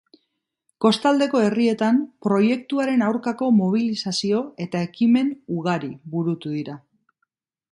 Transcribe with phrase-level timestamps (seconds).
[0.83, 6.79] Kostaldeko herrietan proiektuaren aurkako mobilizazio eta ekimen ugari burutu dira.